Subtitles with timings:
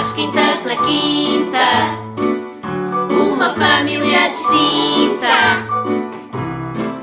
[0.00, 1.58] às quintas na quinta,
[3.10, 5.28] uma família distinta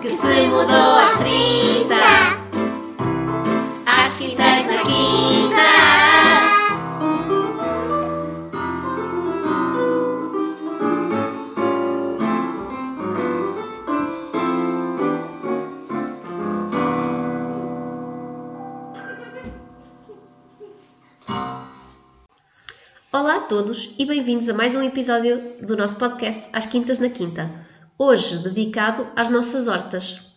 [0.02, 1.96] que se mudou às trinta.
[3.86, 4.57] Às quintas
[23.28, 27.10] Olá a todos e bem-vindos a mais um episódio do nosso podcast Às Quintas na
[27.10, 27.52] Quinta,
[28.00, 30.34] hoje dedicado às nossas hortas.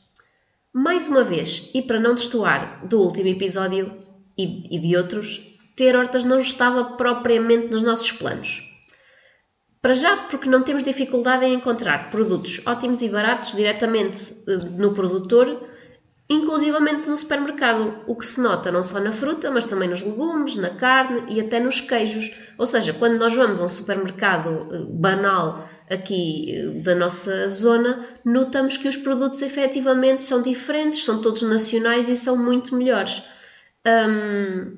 [0.72, 3.96] Mais uma vez, e para não destoar do último episódio
[4.36, 8.60] e, e de outros, ter hortas não estava propriamente nos nossos planos.
[9.80, 14.18] Para já, porque não temos dificuldade em encontrar produtos ótimos e baratos diretamente
[14.48, 15.62] eh, no produtor,
[16.30, 20.54] inclusivamente no supermercado, o que se nota não só na fruta, mas também nos legumes,
[20.54, 22.30] na carne e até nos queijos.
[22.56, 28.06] Ou seja, quando nós vamos a um supermercado eh, banal aqui eh, da nossa zona,
[28.24, 33.24] notamos que os produtos efetivamente são diferentes, são todos nacionais e são muito melhores.
[33.84, 34.76] Hum,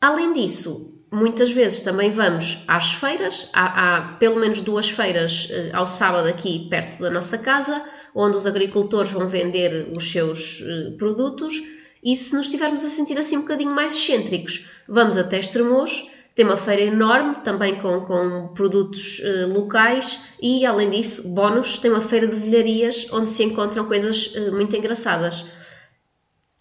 [0.00, 5.70] além disso, muitas vezes também vamos às feiras, há, há pelo menos duas feiras eh,
[5.72, 7.84] ao sábado aqui perto da nossa casa,
[8.16, 11.54] onde os agricultores vão vender os seus eh, produtos.
[12.02, 16.46] E se nos estivermos a sentir assim um bocadinho mais excêntricos, vamos até Estremoz, tem
[16.46, 22.00] uma feira enorme, também com, com produtos eh, locais e, além disso, bónus, tem uma
[22.00, 25.46] feira de velharias onde se encontram coisas eh, muito engraçadas.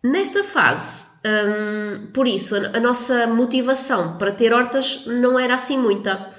[0.03, 5.78] Nesta fase, hum, por isso, a, a nossa motivação para ter hortas não era assim
[5.78, 6.30] muita.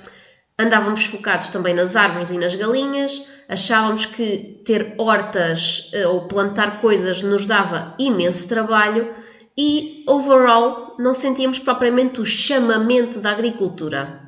[0.59, 6.81] Andávamos focados também nas árvores e nas galinhas, achávamos que ter hortas eh, ou plantar
[6.81, 9.15] coisas nos dava imenso trabalho
[9.57, 14.26] e, overall, não sentíamos propriamente o chamamento da agricultura.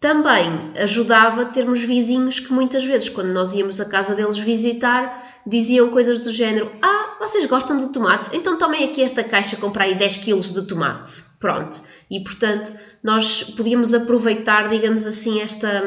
[0.00, 5.90] Também ajudava termos vizinhos que muitas vezes, quando nós íamos à casa deles visitar, diziam
[5.90, 8.30] coisas do género: Ah, vocês gostam de tomate?
[8.32, 11.12] Então tomem aqui esta caixa, comprar aí 10 kg de tomate.
[11.40, 11.82] Pronto.
[12.08, 12.72] E portanto,
[13.02, 15.82] nós podíamos aproveitar, digamos assim, esta,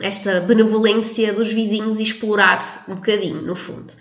[0.00, 3.92] esta benevolência dos vizinhos e explorar um bocadinho, no fundo.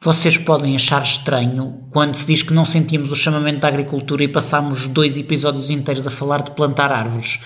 [0.00, 4.28] Vocês podem achar estranho quando se diz que não sentimos o chamamento da agricultura e
[4.28, 7.40] passamos dois episódios inteiros a falar de plantar árvores.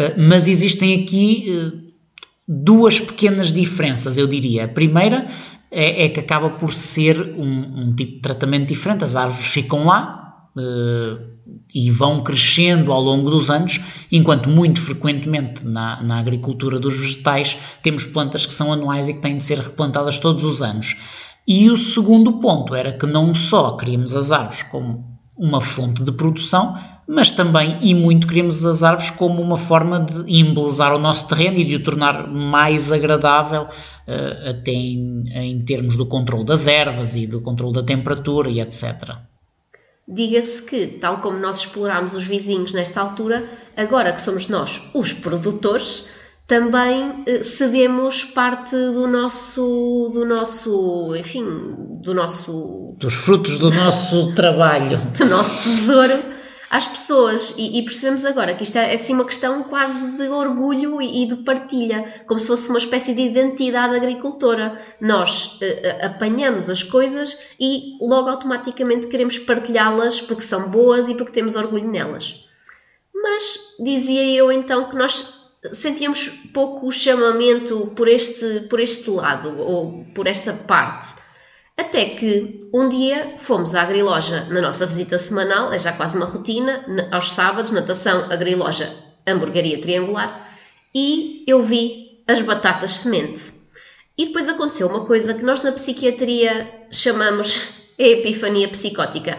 [0.00, 1.90] Uh, mas existem aqui uh,
[2.48, 4.64] duas pequenas diferenças, eu diria.
[4.64, 5.26] A primeira
[5.70, 9.04] é, é que acaba por ser um, um, tipo de tratamento diferente.
[9.04, 11.30] As árvores ficam lá uh,
[11.72, 13.80] e vão crescendo ao longo dos anos,
[14.10, 19.20] enquanto muito frequentemente na, na agricultura dos vegetais temos plantas que são anuais e que
[19.20, 20.96] têm de ser replantadas todos os anos.
[21.46, 25.04] E o segundo ponto era que não só queríamos as árvores como
[25.36, 26.76] uma fonte de produção,
[27.12, 31.58] mas também e muito queríamos as árvores como uma forma de embelezar o nosso terreno
[31.58, 37.16] e de o tornar mais agradável, uh, até em, em termos do controle das ervas
[37.16, 39.16] e do controle da temperatura e etc.
[40.06, 43.44] Diga-se que, tal como nós explorámos os vizinhos nesta altura,
[43.76, 46.06] agora que somos nós os produtores,
[46.46, 51.44] também eh, cedemos parte do nosso, do nosso, enfim,
[52.04, 52.94] do nosso...
[52.98, 54.98] Dos frutos do nosso trabalho.
[55.18, 56.39] do nosso tesouro
[56.70, 61.02] às pessoas e, e, percebemos agora que isto é assim uma questão quase de orgulho
[61.02, 64.80] e, e de partilha, como se fosse uma espécie de identidade agricultora.
[65.00, 71.32] Nós uh, apanhamos as coisas e logo automaticamente queremos partilhá-las porque são boas e porque
[71.32, 72.44] temos orgulho nelas.
[73.12, 75.40] Mas dizia eu então que nós
[75.72, 81.29] sentíamos pouco o chamamento por este, por este lado, ou por esta parte.
[81.80, 86.26] Até que um dia fomos à agriloja na nossa visita semanal, é já quase uma
[86.26, 88.92] rotina, aos sábados, natação, agriloja,
[89.26, 90.46] hamburgueria triangular,
[90.94, 93.54] e eu vi as batatas semente.
[94.16, 97.68] E depois aconteceu uma coisa que nós na psiquiatria chamamos
[97.98, 99.38] a epifania psicótica.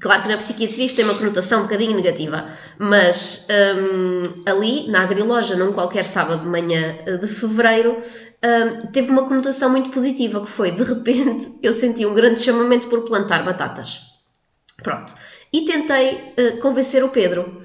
[0.00, 2.48] Claro que na psiquiatria isto tem uma conotação um bocadinho negativa,
[2.78, 7.98] mas um, ali, na agriloja, num qualquer sábado de manhã de fevereiro,
[8.44, 12.88] um, teve uma conotação muito positiva, que foi, de repente, eu senti um grande chamamento
[12.88, 14.00] por plantar batatas.
[14.82, 15.14] Pronto.
[15.52, 17.58] E tentei uh, convencer o Pedro.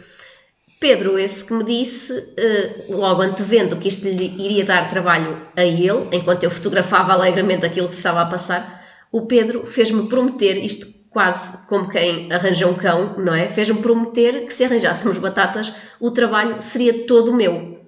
[0.80, 5.64] Pedro, esse que me disse, uh, logo antevendo que isto lhe iria dar trabalho a
[5.64, 10.86] ele, enquanto eu fotografava alegremente aquilo que estava a passar, o Pedro fez-me prometer isto
[11.10, 13.48] quase como quem arranja um cão, não é?
[13.48, 17.84] Fez-me prometer que se arranjássemos batatas, o trabalho seria todo meu.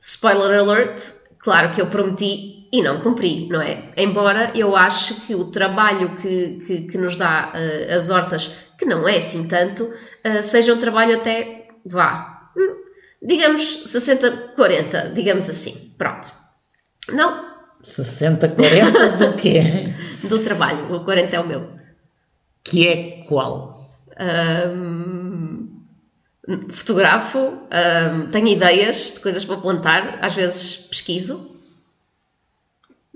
[0.00, 0.98] Spoiler alert,
[1.40, 3.92] claro que eu prometi e não cumpri, não é?
[3.96, 8.84] Embora eu ache que o trabalho que, que, que nos dá uh, as hortas, que
[8.84, 12.76] não é assim tanto, uh, seja um trabalho até, vá, hum,
[13.22, 15.94] digamos 60-40, digamos assim.
[15.98, 16.32] Pronto.
[17.12, 17.50] Não,
[17.82, 19.62] 60-40 do quê?
[20.28, 21.70] do trabalho, o 40 é o meu.
[22.62, 23.80] Que é qual?
[26.70, 27.68] Fotografo,
[28.32, 31.48] tenho ideias de coisas para plantar, às vezes pesquiso?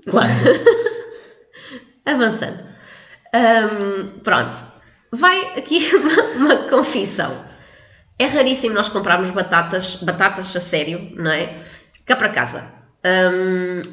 [2.05, 2.63] Avançando.
[4.23, 4.57] Pronto.
[5.11, 7.45] Vai aqui uma, uma confissão.
[8.17, 11.57] É raríssimo nós comprarmos batatas, batatas a sério, não é?
[12.05, 12.73] Cá para casa.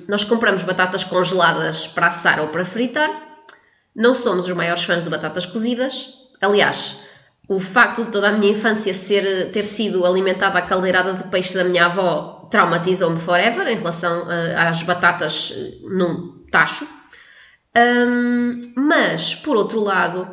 [0.08, 3.10] Nós compramos batatas congeladas para assar ou para fritar.
[3.94, 6.14] Não somos os maiores fãs de batatas cozidas.
[6.40, 7.02] Aliás,
[7.56, 11.54] o facto de toda a minha infância ser, ter sido alimentada à caldeirada de peixe
[11.54, 16.86] da minha avó traumatizou-me forever em relação eh, às batatas eh, num tacho.
[17.74, 20.28] Hum, mas, por outro lado,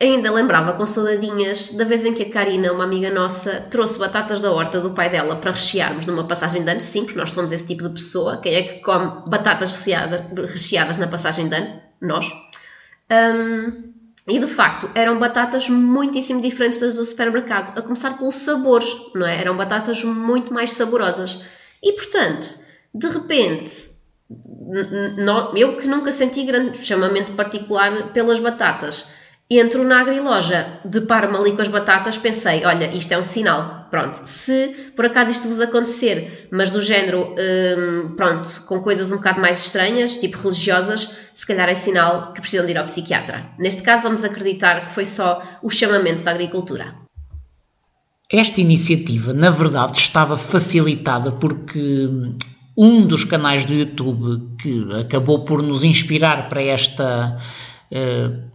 [0.00, 4.40] ainda lembrava com saudadinhas da vez em que a Karina, uma amiga nossa, trouxe batatas
[4.40, 6.80] da horta do pai dela para rechearmos numa passagem de ano.
[6.80, 8.38] Sim, porque nós somos esse tipo de pessoa.
[8.38, 11.82] Quem é que come batatas recheadas, recheadas na passagem de ano?
[12.00, 12.26] Nós.
[13.10, 13.91] Hum,
[14.28, 18.82] e de facto, eram batatas muitíssimo diferentes das do supermercado, a começar pelo sabor,
[19.14, 19.40] não é?
[19.40, 21.40] Eram batatas muito mais saborosas.
[21.82, 22.46] E portanto,
[22.94, 23.72] de repente,
[25.56, 29.08] eu que nunca senti grande chamamento particular pelas batatas,
[29.50, 34.22] entro na agriloja, deparo-me ali com as batatas, pensei, olha, isto é um sinal, pronto,
[34.24, 39.38] se por acaso isto vos acontecer, mas do género, hum, pronto, com coisas um bocado
[39.38, 43.50] mais estranhas, tipo religiosas, se calhar é sinal que precisam de ir ao psiquiatra.
[43.58, 46.94] Neste caso vamos acreditar que foi só o chamamento da agricultura.
[48.32, 52.08] Esta iniciativa, na verdade, estava facilitada porque
[52.74, 57.36] um dos canais do YouTube que acabou por nos inspirar para esta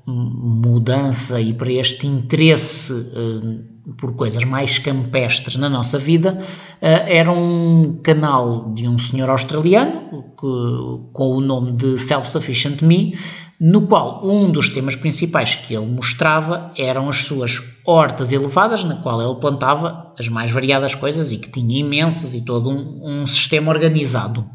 [0.05, 6.37] mudança e para este interesse eh, por coisas mais campestres na nossa vida
[6.81, 13.17] eh, era um canal de um senhor australiano que- com o nome de Self-Sufficient Me,
[13.59, 18.97] no qual um dos temas principais que ele mostrava eram as suas hortas elevadas, na
[18.97, 23.25] qual ele plantava as mais variadas coisas e que tinha imensas e todo um, um
[23.25, 24.45] sistema organizado.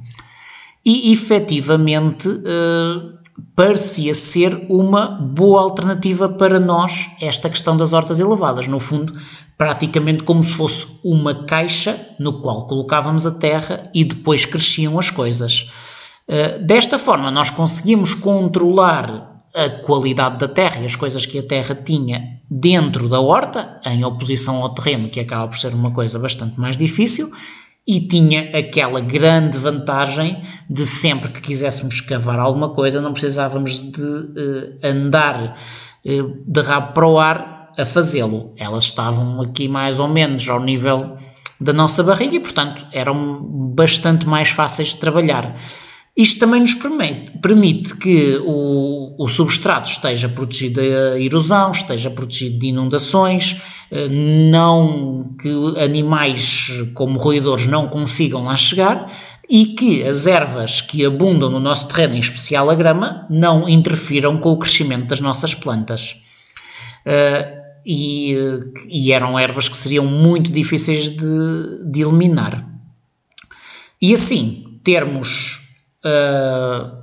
[0.84, 3.21] E efetivamente eh,
[3.54, 8.66] parecia ser uma boa alternativa para nós esta questão das hortas elevadas.
[8.66, 9.14] No fundo,
[9.56, 15.10] praticamente como se fosse uma caixa no qual colocávamos a terra e depois cresciam as
[15.10, 15.70] coisas.
[16.28, 21.42] Uh, Desta forma, nós conseguimos controlar a qualidade da terra e as coisas que a
[21.42, 26.18] terra tinha dentro da horta, em oposição ao terreno, que acaba por ser uma coisa
[26.18, 27.30] bastante mais difícil,
[27.86, 34.02] e tinha aquela grande vantagem de sempre que quiséssemos cavar alguma coisa, não precisávamos de
[34.36, 35.58] eh, andar
[36.04, 38.54] eh, de rabo para o ar a fazê-lo.
[38.56, 41.16] Elas estavam aqui mais ou menos ao nível
[41.60, 43.40] da nossa barriga e, portanto, eram
[43.74, 45.54] bastante mais fáceis de trabalhar.
[46.16, 52.58] Isto também nos permite, permite que o, o substrato esteja protegido da erosão, esteja protegido
[52.58, 53.60] de inundações,
[53.90, 55.48] eh, não que
[55.82, 59.10] animais como roedores não consigam lá chegar
[59.48, 64.38] e que as ervas que abundam no nosso terreno, em especial a grama, não interfiram
[64.38, 66.22] com o crescimento das nossas plantas.
[67.06, 68.34] Uh, e,
[68.88, 72.64] e, eram ervas que seriam muito difíceis de, de eliminar.
[74.00, 77.01] E assim, termos uh,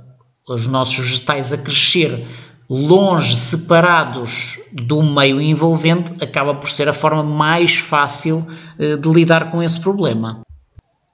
[0.54, 2.26] os nossos vegetais a crescer
[2.68, 8.46] longe, separados do meio envolvente, acaba por ser a forma mais fácil
[8.78, 10.40] uh, de lidar com esse problema.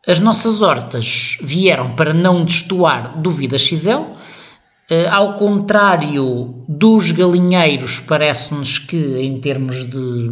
[0.06, 4.16] As nossas hortas vieram para não destoar do Vida XL,
[4.88, 10.30] Uh, ao contrário dos galinheiros, parece-nos que, em termos de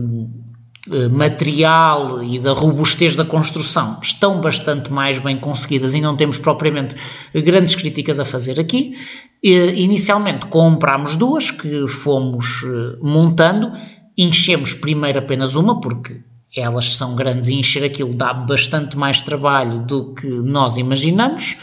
[1.10, 6.94] material e da robustez da construção, estão bastante mais bem conseguidas e não temos propriamente
[7.34, 8.94] grandes críticas a fazer aqui.
[9.42, 12.62] Inicialmente comprámos duas que fomos
[13.00, 13.72] montando,
[14.16, 16.20] enchemos primeiro apenas uma, porque
[16.56, 21.56] elas são grandes e encher aquilo dá bastante mais trabalho do que nós imaginamos.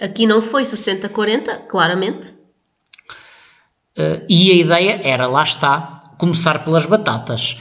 [0.00, 2.30] Aqui não foi 60-40, claramente.
[3.98, 7.58] Uh, e a ideia era, lá está, começar pelas batatas.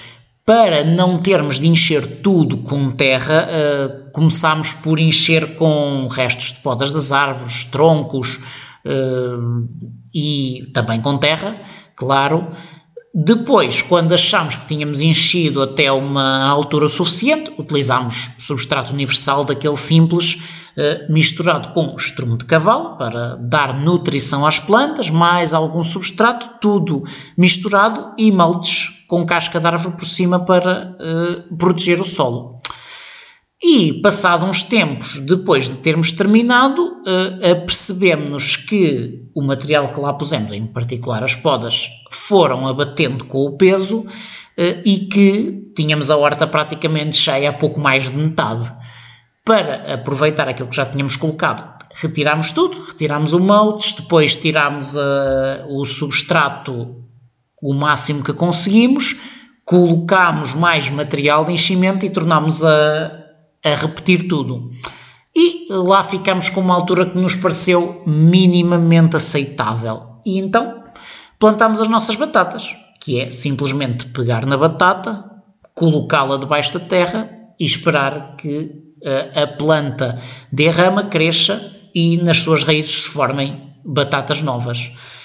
[0.49, 6.57] Para não termos de encher tudo com terra, uh, começámos por encher com restos de
[6.63, 8.39] podas das árvores, troncos
[8.83, 9.69] uh,
[10.11, 11.55] e também com terra,
[11.95, 12.49] claro.
[13.13, 20.57] Depois, quando achámos que tínhamos enchido até uma altura suficiente, utilizámos substrato universal daquele simples
[21.09, 27.03] misturado com estrume de cavalo para dar nutrição às plantas, mais algum substrato, tudo
[27.37, 32.59] misturado e maltes com casca de árvore por cima para uh, proteger o solo.
[33.61, 40.13] E, passado uns tempos, depois de termos terminado, uh, apercebemos que o material que lá
[40.13, 46.15] pusemos, em particular as podas, foram abatendo com o peso uh, e que tínhamos a
[46.15, 48.71] horta praticamente cheia a pouco mais de metade.
[49.43, 55.65] Para aproveitar aquilo que já tínhamos colocado, retirámos tudo, retirámos o mulch, depois tirámos uh,
[55.67, 56.98] o substrato
[57.61, 59.15] o máximo que conseguimos,
[59.65, 63.11] colocámos mais material de enchimento e tornámos a,
[63.63, 64.71] a repetir tudo.
[65.35, 70.21] E lá ficamos com uma altura que nos pareceu minimamente aceitável.
[70.25, 70.83] E então
[71.37, 75.23] plantámos as nossas batatas, que é simplesmente pegar na batata,
[75.73, 78.71] colocá-la debaixo da terra e esperar que
[79.35, 80.19] a, a planta
[80.51, 85.18] dê rama, cresça e nas suas raízes se formem batatas novas eh,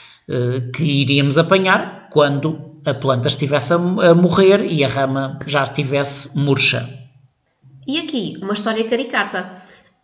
[0.72, 3.78] que iríamos apanhar quando a planta estivesse a,
[4.14, 6.88] morrer e a rama já estivesse murcha.
[7.86, 9.50] E aqui, uma história caricata.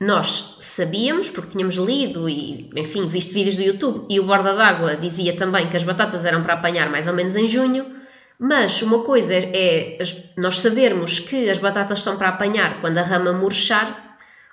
[0.02, 4.96] Nós sabíamos, porque tínhamos lido e, enfim, visto vídeos do YouTube, e o Borda d'Água
[4.96, 7.84] dizia também que as batatas eram para apanhar mais ou menos em junho,
[8.38, 9.98] mas uma coisa é
[10.38, 14.09] nós sabermos que as batatas são para apanhar quando a rama murchar,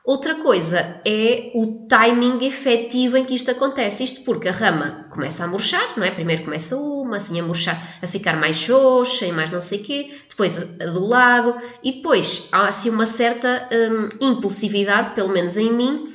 [0.07, 4.05] Outra coisa é o timing efetivo em que isto acontece.
[4.05, 6.11] Isto porque a rama começa a murchar, não é?
[6.11, 9.83] Primeiro começa uma, assim a murchar, a ficar mais xoxa e mais não sei o
[9.83, 15.57] quê, depois a do lado, e depois há assim uma certa hum, impulsividade, pelo menos
[15.57, 16.05] em mim,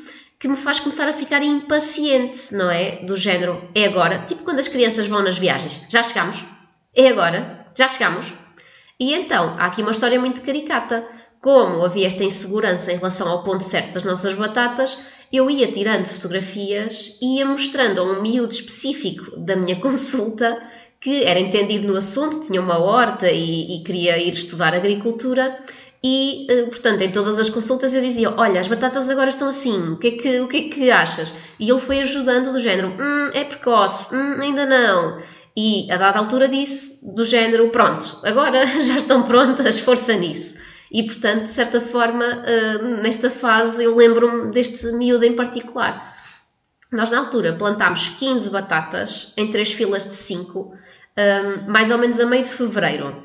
[0.41, 3.05] que me faz começar a ficar impaciente, não é?
[3.05, 4.25] Do género, é agora.
[4.25, 6.43] Tipo quando as crianças vão nas viagens, já chegamos?
[6.97, 7.67] É agora?
[7.77, 8.33] Já chegamos?
[8.99, 11.05] E então, há aqui uma história muito caricata
[11.43, 14.97] como havia esta insegurança em relação ao ponto certo das nossas batatas,
[15.33, 20.63] eu ia tirando fotografias e ia mostrando a um miúdo específico da minha consulta
[21.01, 25.59] que era entendido no assunto, tinha uma horta e, e queria ir estudar agricultura.
[26.05, 29.93] E, eh, portanto, em todas as consultas eu dizia: Olha, as batatas agora estão assim,
[29.93, 31.35] o que é que, o que, é que achas?
[31.59, 35.21] E ele foi ajudando, do género: Hum, é precoce, hum, ainda não.
[35.57, 40.62] E a dada altura disse, do género: Pronto, agora já estão prontas, força nisso.
[40.93, 46.13] E, portanto, de certa forma, uh, nesta fase, eu lembro-me deste miúdo em particular.
[46.93, 50.75] Nós, na altura, plantámos 15 batatas em três filas de 5, um,
[51.17, 53.23] eh, mais ou menos a meio de fevereiro.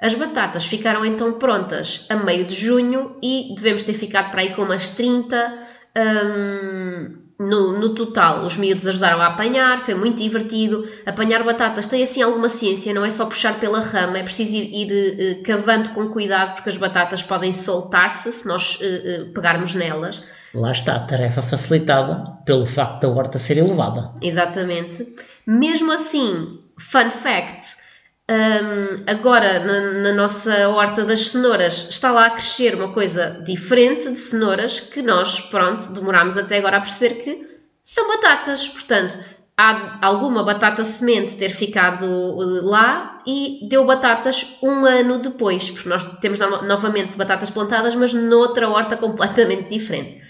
[0.00, 4.54] As batatas ficaram então prontas a meio de junho e devemos ter ficado para aí
[4.54, 5.58] com umas 30.
[5.96, 10.84] Um, no, no total, os miúdos ajudaram a apanhar, foi muito divertido.
[11.06, 14.90] Apanhar batatas tem assim alguma ciência, não é só puxar pela rama, é preciso ir,
[14.90, 19.74] ir uh, cavando com cuidado, porque as batatas podem soltar-se se nós uh, uh, pegarmos
[19.74, 20.20] nelas.
[20.52, 24.12] Lá está, tarefa facilitada pelo facto da horta ser elevada.
[24.20, 25.06] Exatamente.
[25.46, 27.87] Mesmo assim, fun fact
[28.30, 34.10] um, agora, na, na, nossa horta das cenouras, está lá a crescer uma coisa diferente
[34.10, 37.48] de cenouras que nós, pronto, demorámos até agora a perceber que
[37.82, 38.68] são batatas.
[38.68, 39.18] Portanto,
[39.56, 45.88] há alguma batata semente ter ficado uh, lá e deu batatas um ano depois, porque
[45.88, 50.20] nós temos no novamente batatas plantadas, mas noutra horta completamente diferente.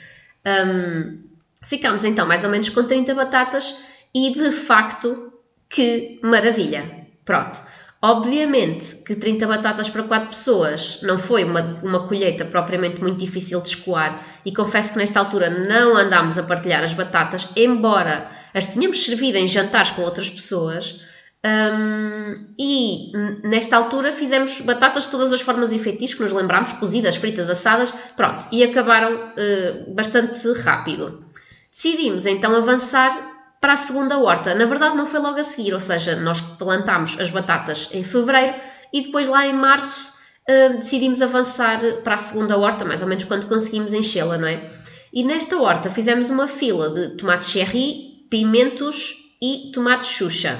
[0.46, 1.20] Um,
[1.64, 5.32] ficámos então mais ou menos com 30 batatas e de facto,
[5.68, 7.08] que maravilha!
[7.24, 7.60] Pronto.
[8.00, 13.60] Obviamente que 30 batatas para 4 pessoas não foi uma, uma colheita propriamente muito difícil
[13.60, 18.72] de escoar e confesso que nesta altura não andámos a partilhar as batatas, embora as
[18.72, 21.00] tínhamos servido em jantares com outras pessoas.
[21.44, 23.12] Um, e
[23.44, 27.50] nesta altura fizemos batatas de todas as formas e feitiços que nos lembramos, cozidas, fritas,
[27.50, 31.24] assadas, pronto, e acabaram uh, bastante rápido.
[31.70, 34.54] Decidimos então avançar para a segunda horta.
[34.54, 38.54] Na verdade, não foi logo a seguir, ou seja, nós plantámos as batatas em fevereiro
[38.92, 40.12] e depois lá em março
[40.48, 44.62] uh, decidimos avançar para a segunda horta, mais ou menos quando conseguimos enchê-la, não é?
[45.12, 50.58] E nesta horta fizemos uma fila de tomates cherry, pimentos e tomates xuxa.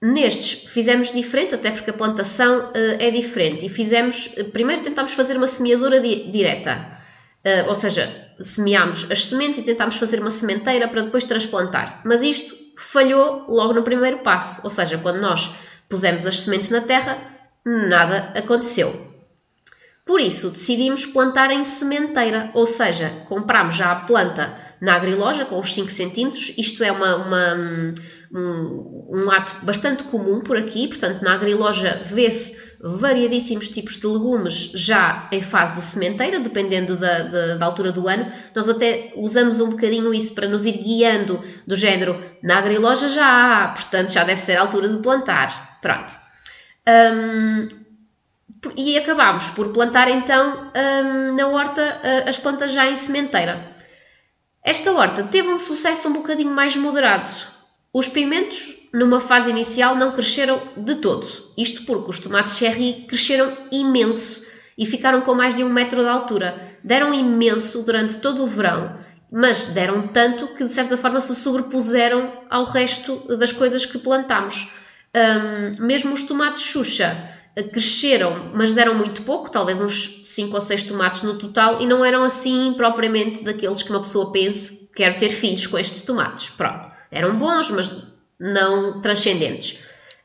[0.00, 5.36] Nestes fizemos diferente, até porque a plantação uh, é diferente, e fizemos, primeiro tentámos fazer
[5.36, 6.98] uma semeadura di direta,
[7.44, 12.00] uh, ou seja, semeámos as sementes e tentámos fazer uma sementeira para depois transplantar.
[12.04, 15.54] Mas isto falhou logo no primeiro passo, ou seja, quando nós
[15.88, 17.18] pusemos as sementes na terra,
[17.64, 19.14] nada aconteceu.
[20.04, 25.58] Por isso, decidimos plantar em sementeira, ou seja, compramos já a planta na agriloja com
[25.58, 26.30] os 5 cm.
[26.58, 27.94] Isto é uma, uma,
[28.32, 34.72] um, um ato bastante comum por aqui, portanto, na agriloja vê-se variadíssimos tipos de legumes
[34.74, 38.30] já em fase de sementeira, dependendo da, da, da, altura do ano.
[38.54, 43.26] Nós até usamos um bocadinho isso para nos ir guiando do género na agriloja já
[43.64, 45.78] há, portanto já deve ser a altura de plantar.
[45.80, 46.14] Pronto.
[46.86, 47.68] Um,
[48.76, 53.72] e acabámos por plantar então hum, na horta as plantas já em sementeira.
[54.62, 57.30] Esta horta teve um sucesso um bocadinho mais moderado.
[57.94, 61.28] Os pimentos, numa fase inicial, não cresceram de todo.
[61.56, 64.44] Isto porque os tomates cherry cresceram imenso
[64.76, 66.60] e ficaram com mais de um metro de altura.
[66.82, 68.96] Deram imenso durante todo o verão,
[69.30, 74.72] mas deram tanto que de certa forma se sobrepuseram ao resto das coisas que plantámos.
[75.14, 77.16] Um, mesmo os tomates Xuxa
[77.72, 82.04] cresceram, mas deram muito pouco, talvez uns 5 ou 6 tomates no total, e não
[82.04, 86.50] eram assim propriamente daqueles que uma pessoa pense quero ter filhos com estes tomates.
[86.50, 89.84] Pronto, eram bons, mas não transcendentes.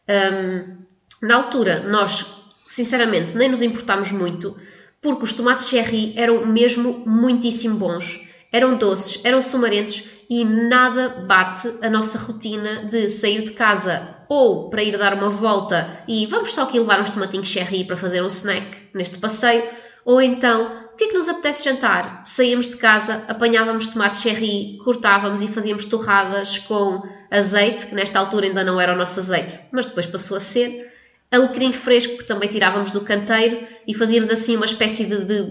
[0.09, 0.79] Um,
[1.21, 4.55] na altura, nós sinceramente nem nos importámos muito,
[5.01, 8.27] porque os tomates cherry eram mesmo muitíssimo bons.
[8.51, 14.69] Eram doces, eram sumarentos e nada bate a nossa rotina de sair de casa ou
[14.69, 18.21] para ir dar uma volta e vamos só aqui levar uns tomatinhos cherry para fazer
[18.21, 19.63] um snack neste passeio,
[20.09, 22.23] ou então o que é que nos apetece jantar?
[22.25, 28.47] Saímos de casa, apanhávamos tomates cherry, cortávamos e fazíamos torradas com azeite, que nesta altura
[28.47, 30.91] ainda não era o nosso azeite, mas depois passou a ser.
[31.29, 35.41] Alecrim fresco, que também tirávamos do canteiro e fazíamos assim uma espécie de, de.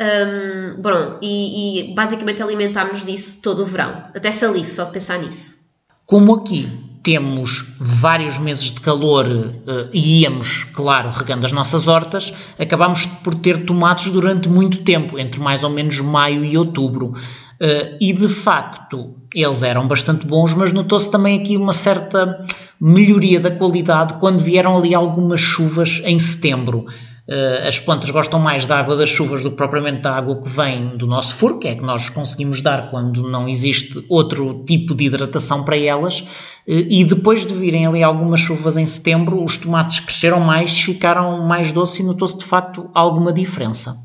[0.00, 4.08] Um, bom, e, e basicamente alimentámos disso todo o verão.
[4.16, 5.66] Até salivo só de pensar nisso.
[6.06, 6.66] Como aqui
[7.04, 13.34] temos vários meses de calor uh, e íamos, claro, regando as nossas hortas, acabámos por
[13.34, 17.08] ter tomates durante muito tempo, entre mais ou menos maio e outubro.
[17.08, 22.42] Uh, e de facto, eles eram bastante bons, mas notou-se também aqui uma certa
[22.80, 26.86] melhoria da qualidade quando vieram ali algumas chuvas em setembro.
[27.26, 30.48] Uh, as plantas gostam mais da água das chuvas do que propriamente da água que
[30.48, 34.94] vem do nosso furo, que é que nós conseguimos dar quando não existe outro tipo
[34.94, 36.22] de hidratação para elas.
[36.66, 41.46] Uh, e depois de virem ali algumas chuvas em setembro, os tomates cresceram mais, ficaram
[41.46, 43.96] mais doces e notou-se de facto alguma diferença.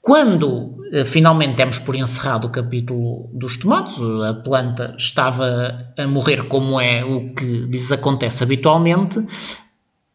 [0.00, 3.96] Quando uh, finalmente temos por encerrado o capítulo dos tomates,
[4.28, 9.24] a planta estava a morrer como é o que lhes acontece habitualmente,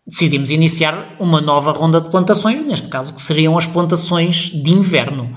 [0.05, 5.33] decidimos iniciar uma nova ronda de plantações, neste caso que seriam as plantações de inverno.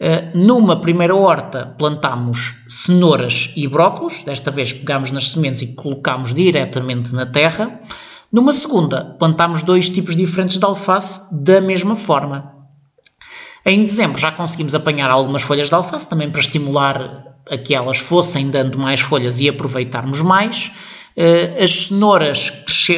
[0.00, 6.32] Uh, numa primeira horta plantámos cenouras e brócolos, desta vez pegámos nas sementes e colocámos
[6.32, 7.78] diretamente na terra.
[8.32, 12.50] Numa segunda, plantámos dois tipos diferentes de alface da mesma forma.
[13.66, 17.98] Em dezembro já conseguimos apanhar algumas folhas de alface, também para estimular a que elas
[17.98, 20.70] fossem dando mais folhas e aproveitarmos mais.
[21.14, 22.50] Uh, as cenouras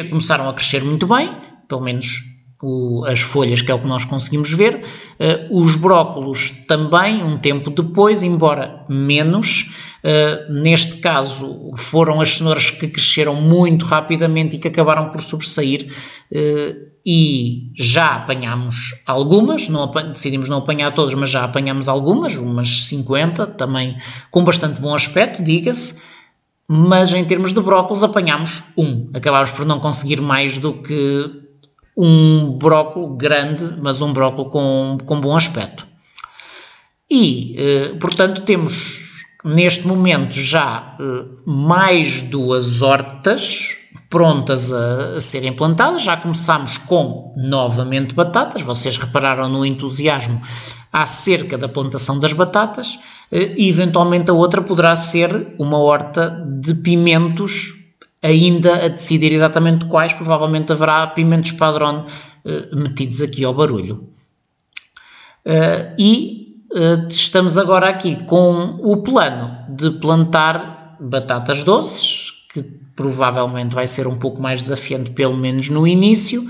[0.09, 1.29] começaram a crescer muito bem,
[1.67, 2.32] pelo menos
[2.63, 4.75] o, as folhas, que é o que nós conseguimos ver.
[5.19, 9.69] Uh, os brócolos também, um tempo depois, embora menos.
[10.03, 15.85] Uh, neste caso, foram as cenouras que cresceram muito rapidamente e que acabaram por sobressair.
[17.05, 23.45] e já apanhamos algumas, não, decidimos não apanhar todas, mas já apanhamos algumas, umas 50,
[23.47, 23.97] também
[24.31, 26.13] com bastante bom aspecto, diga-se
[26.67, 29.09] mas em termos de brócolos apanhámos um.
[29.13, 31.42] Acabámos por não conseguir mais do que
[31.95, 35.85] um brócolo grande, mas um brócolo com, com bom aspecto.
[37.09, 43.77] E, eh, portanto, temos neste momento já eh, mais duas hortas
[44.09, 46.03] prontas a, a, serem plantadas.
[46.03, 48.61] Já começamos com novamente batatas.
[48.61, 50.41] Vocês repararam no entusiasmo
[50.91, 52.99] acerca da plantação das batatas.
[53.31, 57.82] Eh, eventualmente a outra poderá ser uma horta de pimentos,
[58.23, 62.05] ainda a decidir exatamente quais, provavelmente haverá pimentos padrão
[62.45, 64.09] eh, metidos aqui ao barulho.
[65.45, 66.43] Eh, e
[67.09, 72.63] estamos agora aqui com o plano de plantar batatas doces, que
[72.95, 76.43] provavelmente vai ser um pouco mais desafiante, pelo menos no início,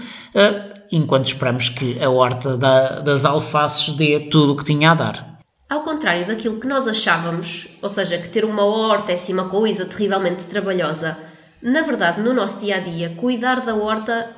[0.92, 5.40] enquanto esperamos que a horta das alfaces dê tudo o que tinha a dar.
[5.70, 9.50] Ao contrário daquilo que nós achávamos, ou seja, que ter uma horta é assim uma
[9.50, 11.18] coisa terrivelmente trabalhosa,
[11.64, 14.30] na verdade, no nosso dia a dia, cuidar da horta,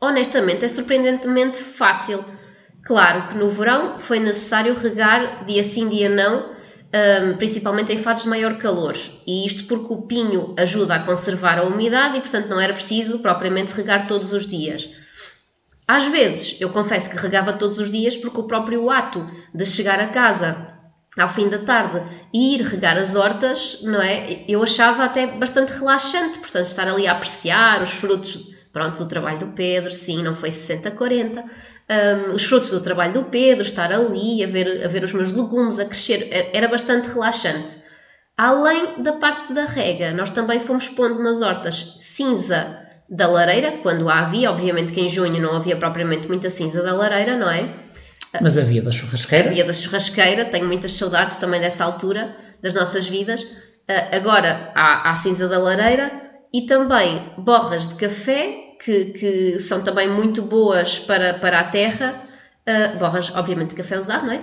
[0.00, 2.24] honestamente, é surpreendentemente fácil.
[2.84, 6.50] Claro que no verão foi necessário regar dia sim, dia não,
[7.38, 8.96] principalmente em fases de maior calor.
[9.24, 13.20] E isto porque o pinho ajuda a conservar a umidade e, portanto, não era preciso
[13.20, 14.90] propriamente regar todos os dias.
[15.86, 20.00] Às vezes, eu confesso que regava todos os dias porque o próprio ato de chegar
[20.00, 20.71] a casa
[21.18, 24.44] ao fim da tarde ir regar as hortas, não é?
[24.48, 29.38] Eu achava até bastante relaxante, portanto, estar ali a apreciar os frutos, pronto, do trabalho
[29.40, 31.44] do Pedro, sim, não foi 60-40,
[31.92, 35.32] um, os frutos do trabalho do Pedro, estar ali a ver, a ver os meus
[35.32, 37.82] legumes a crescer, era bastante relaxante.
[38.36, 44.08] Além da parte da rega, nós também fomos pondo nas hortas cinza da lareira, quando
[44.08, 47.68] a havia, obviamente que em junho não havia propriamente muita cinza da lareira, não é?
[48.40, 49.48] Mas havia da churrasqueira.
[49.50, 53.42] Havia da churrasqueira, tenho muitas saudades também dessa altura das nossas vidas.
[53.42, 56.10] Uh, agora há, há cinza da lareira
[56.52, 62.24] e também borras de café, que, que são também muito boas para, para a terra,
[62.68, 64.40] uh, borras, obviamente, de café usado, não é?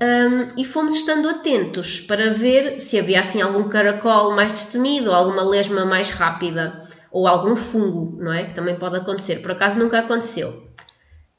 [0.00, 5.42] Um, e fomos estando atentos para ver se havia assim algum caracol mais destemido, alguma
[5.42, 8.44] lesma mais rápida, ou algum fungo, não é?
[8.44, 9.42] Que também pode acontecer.
[9.42, 10.67] Por acaso nunca aconteceu.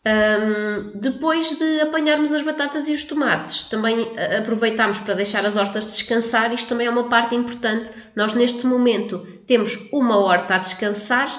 [0.09, 5.85] Um, depois de apanharmos as batatas e os tomates, também aproveitámos para deixar as hortas
[5.85, 6.51] descansar.
[6.53, 7.91] Isto também é uma parte importante.
[8.15, 11.29] Nós, neste momento, temos uma horta a descansar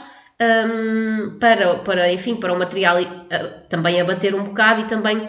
[0.41, 5.29] um, para, para, enfim, para o material uh, também abater um bocado e também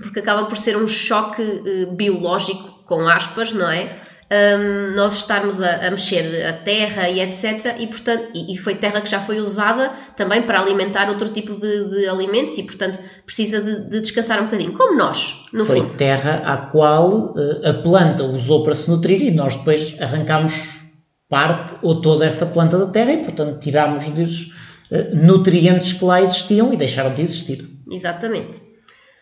[0.00, 3.94] porque acaba por ser um choque uh, biológico, com aspas, não é?
[4.32, 7.76] Um, nós estarmos a, a, mexer a terra e etc.
[7.78, 11.54] E, portanto, e, e, foi terra que já foi usada também para alimentar outro tipo
[11.54, 15.80] de, de alimentos e, portanto, precisa de, de, descansar um bocadinho, como nós, no foi
[15.80, 15.90] fundo.
[15.90, 20.80] Foi terra à qual uh, a planta usou para se nutrir e nós depois arrancámos
[21.28, 24.46] parte ou toda essa planta da terra e, portanto, tirámos-lhes
[24.90, 27.68] uh, nutrientes que lá existiam e deixaram de existir.
[27.90, 28.62] Exatamente.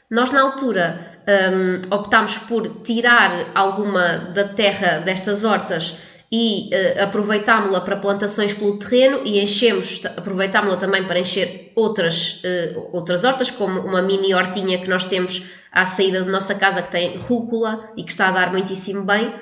[0.08, 5.98] Nós, na altura, um, optámos por tirar alguma da terra destas hortas
[6.32, 12.90] e uh, aproveitámo-la para plantações pelo terreno e enchemos, aproveitámo-la também para encher outras, uh,
[12.92, 16.90] outras hortas, como uma mini hortinha que nós temos à saída da nossa casa que
[16.90, 19.32] tem rúcula e que está a dar muitíssimo bem.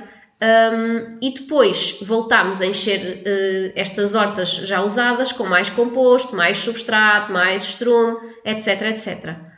[0.41, 6.59] Um, e depois voltámos a encher uh, estas hortas já usadas com mais composto, mais
[6.59, 9.58] substrato, mais estrume, etc, etc.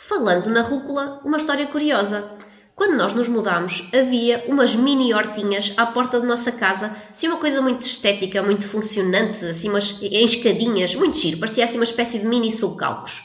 [0.00, 2.24] Falando na rúcula, uma história curiosa.
[2.76, 7.38] Quando nós nos mudámos, havia umas mini hortinhas à porta da nossa casa, assim uma
[7.38, 12.20] coisa muito estética, muito funcionante, assim umas em escadinhas, muito giro, parecia assim uma espécie
[12.20, 13.24] de mini sulcalcos.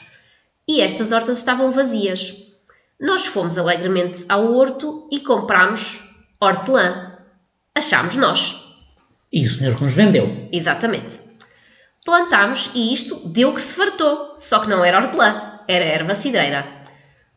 [0.66, 2.34] E estas hortas estavam vazias.
[3.00, 6.00] Nós fomos alegremente ao horto e comprámos
[6.40, 7.18] hortelã.
[7.72, 8.56] Achámos nós.
[9.32, 10.48] E o senhor que nos vendeu.
[10.52, 11.20] Exatamente.
[12.04, 16.66] Plantámos e isto deu que se fartou, só que não era hortelã era erva cidreira.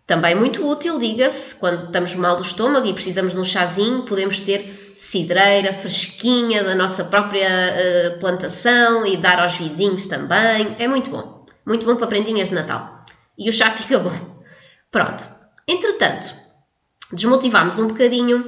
[0.06, 4.40] Também muito útil, diga-se, quando estamos mal do estômago e precisamos de um chazinho, podemos
[4.40, 10.76] ter cidreira fresquinha da nossa própria uh, plantação e dar aos vizinhos também.
[10.80, 11.46] É muito bom.
[11.66, 13.06] Muito bom para prendinhas de Natal.
[13.38, 14.14] E o chá fica bom.
[14.90, 15.26] Pronto.
[15.68, 16.34] Entretanto,
[17.12, 18.44] desmotivámos um bocadinho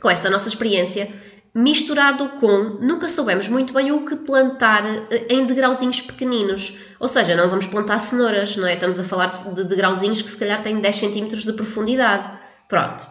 [0.00, 1.08] com esta nossa experiência
[1.54, 6.78] misturado com nunca soubemos muito bem o que plantar eh, em degrauzinhos pequeninos.
[6.98, 8.74] Ou seja, não vamos plantar cenouras, não é?
[8.74, 12.38] Estamos a falar de degrauzinhos que se calhar têm 10 cm de profundidade.
[12.68, 13.06] Pronto.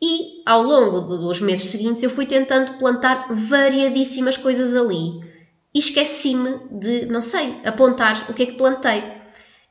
[0.00, 5.26] E ao longo dos meses seguintes eu fui tentando plantar variadíssimas coisas ali.
[5.74, 9.02] E esqueci-me de, não sei, apontar o que é que plantei.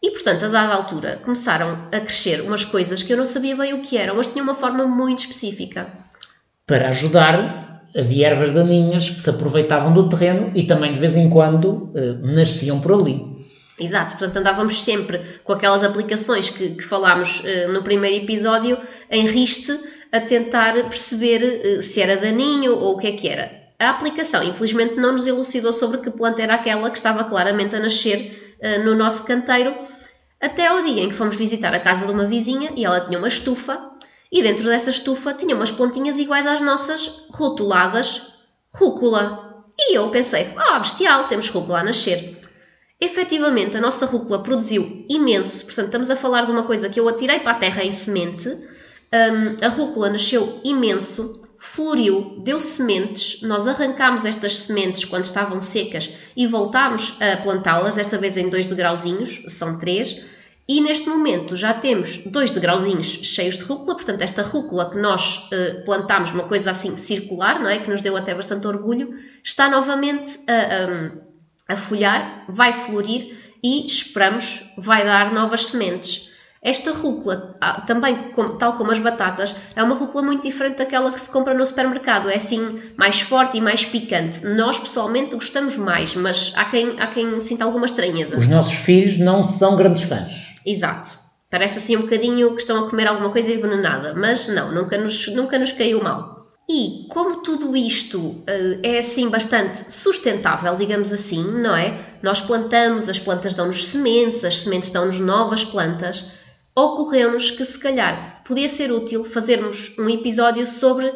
[0.02, 3.74] E portanto, a dada altura, começaram a crescer umas coisas que eu não sabia bem
[3.74, 5.92] o que eram, mas tinham uma forma muito específica.
[6.68, 11.30] Para ajudar havia ervas daninhas que se aproveitavam do terreno e também de vez em
[11.30, 13.38] quando eh, nasciam por ali.
[13.80, 18.78] Exato, portanto andávamos sempre com aquelas aplicações que, que falámos eh, no primeiro episódio
[19.10, 19.78] em riste
[20.12, 23.52] a tentar perceber eh, se era daninho ou o que é que era.
[23.80, 27.80] A aplicação, infelizmente, não nos elucidou sobre que planta era aquela que estava claramente a
[27.80, 29.76] nascer no nosso canteiro,
[30.42, 33.20] até ao dia em que fomos visitar a casa de uma vizinha e ela tinha
[33.20, 33.80] uma estufa
[34.32, 38.38] e dentro dessa estufa tinha umas plantinhas iguais às nossas, rotuladas
[38.74, 39.66] rúcula.
[39.78, 42.40] E eu pensei, ah, bestial, temos rúcula a nascer.
[43.00, 47.08] Efetivamente, a nossa rúcula produziu imenso, portanto, estamos a falar de uma coisa que eu
[47.08, 48.50] atirei para a terra em semente.
[48.50, 53.44] Um, a rúcula nasceu imenso, floriu, deu sementes.
[53.44, 58.66] Nós arrancámos estas sementes quando estavam secas e voltámos a plantá-las, desta vez em dois
[58.66, 60.37] degrauzinhos, são três
[60.68, 65.48] e neste momento já temos dois degrauzinhos cheios de rúcula, portanto, esta rúcula que nós
[65.48, 67.80] uh, plantámos, uma coisa assim circular, não é?
[67.80, 73.86] Que nos deu até bastante orgulho, está novamente a, a, a folhar, vai florir e
[73.86, 76.27] esperamos vai dar novas sementes.
[76.62, 81.22] Esta rúcula, ah, também tal como as batatas, é uma rúcula muito diferente daquela que
[81.22, 82.30] se compra no supermercado.
[82.30, 84.46] É assim mais forte e mais picante.
[84.46, 88.38] Nós pessoalmente gostamos mais, mas há quem, há quem sinta alguma estranheza.
[88.38, 90.56] Os nossos filhos não são grandes fãs.
[90.66, 91.12] Exato.
[91.50, 95.28] Parece assim um bocadinho que estão a comer alguma coisa envenenada, mas não, nunca nos,
[95.30, 96.38] nunca nos caiu mal.
[96.70, 98.44] E como tudo isto uh,
[98.84, 101.98] é assim bastante sustentável, digamos assim, não é?
[102.22, 106.26] Nós plantamos, as plantas dão-nos sementes, as sementes dão-nos novas plantas.
[106.78, 111.12] Ocorreu-nos que se calhar podia ser útil fazermos um episódio sobre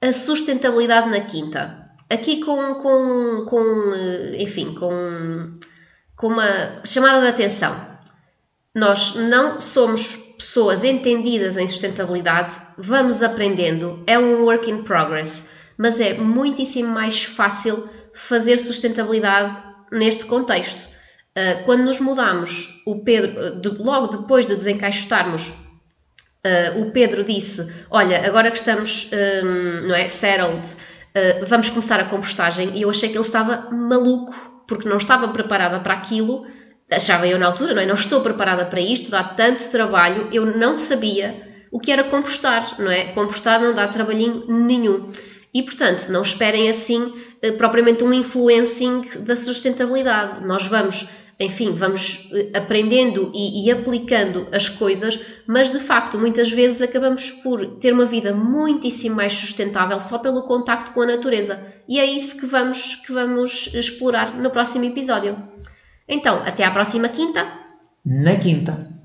[0.00, 1.90] a sustentabilidade na quinta.
[2.10, 5.54] Aqui com, com, com eh, enfim, com
[6.16, 7.96] com uma chamada de atenção.
[8.74, 16.00] Nós não somos pessoas entendidas em sustentabilidade, vamos aprendendo, é um work in progress, mas
[16.00, 19.56] é muitíssimo mais fácil fazer sustentabilidade
[19.92, 20.95] neste contexto.
[21.36, 27.84] Uh, quando nos mudamos, o Pedro, de, logo depois de desencaixotarmos, uh, o Pedro disse:
[27.90, 32.72] Olha, agora que estamos um, não é, settled, uh, vamos começar a compostagem.
[32.74, 36.46] E eu achei que ele estava maluco, porque não estava preparada para aquilo.
[36.90, 37.86] Achava eu na altura, não é?
[37.86, 41.34] Não estou preparada para isto, dá tanto trabalho, eu não sabia
[41.70, 43.12] o que era compostar, não é?
[43.12, 45.10] Compostar não dá trabalhinho nenhum.
[45.52, 47.12] E, portanto, não esperem assim
[47.58, 50.46] propriamente um influencing da sustentabilidade.
[50.46, 56.50] Nós vamos enfim, vamos eh, aprendendo e, e, aplicando as coisas, mas de facto, muitas
[56.50, 61.74] vezes acabamos por ter uma vida muitíssimo mais sustentável só pelo contacto com a natureza.
[61.86, 65.36] E é isso que vamos, que vamos explorar no próximo episódio.
[66.08, 67.46] Então, até à próxima quinta.
[68.04, 68.95] Na quinta.